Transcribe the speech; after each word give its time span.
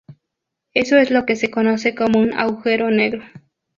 Eso 0.73 0.97
es 0.97 1.11
lo 1.11 1.27
que 1.27 1.35
se 1.35 1.51
conoce 1.51 1.93
como 1.93 2.19
un 2.19 2.33
agujero 2.33 2.89
negro. 2.89 3.21